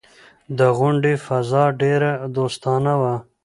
[0.57, 3.15] د غونډې فضا ډېره دوستانه وه.